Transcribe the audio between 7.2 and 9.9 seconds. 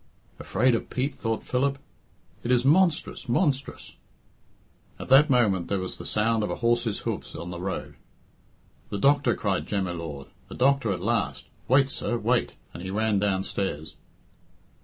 on the road. "The doctor," cried Jem